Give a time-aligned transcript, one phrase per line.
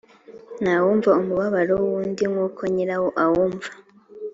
[0.61, 3.69] ntawumva umubabaro w’undi nk’uko nyirawo awumva